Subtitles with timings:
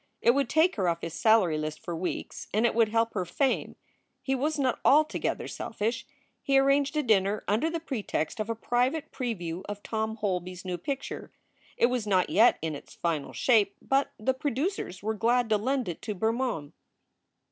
[0.19, 3.23] It would take her off his salary list for weeks and it would help her
[3.23, 3.75] fame.
[4.23, 6.07] He was not altogether selfish.
[6.41, 10.53] He arranged a dinner under the pretext of a private preview of Tom Hol by
[10.53, 11.31] s new picture.
[11.77, 15.87] It was not yet in its final shape, but the producers were glad to lend
[15.87, 16.71] it to Bermond.